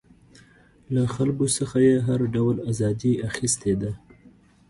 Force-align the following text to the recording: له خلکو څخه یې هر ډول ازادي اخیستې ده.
له 0.93 1.03
خلکو 1.15 1.45
څخه 1.57 1.77
یې 1.87 1.95
هر 2.07 2.19
ډول 2.35 2.55
ازادي 2.71 3.13
اخیستې 3.29 3.73
ده. 3.81 3.91